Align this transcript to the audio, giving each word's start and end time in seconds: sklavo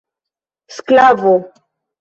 sklavo 0.75 1.35